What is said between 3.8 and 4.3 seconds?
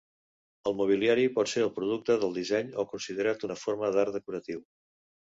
d'art